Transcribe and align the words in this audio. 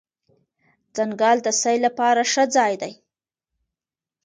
ځنګل 0.95 1.37
د 1.43 1.47
سیل 1.61 1.79
لپاره 1.87 2.21
ښه 2.31 2.43
ځای 2.55 2.73
دی. 2.81 2.93